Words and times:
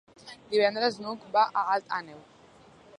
Divendres 0.53 0.97
n'Hug 1.03 1.29
va 1.37 1.45
a 1.63 1.67
Alt 1.77 1.97
Àneu. 2.01 2.27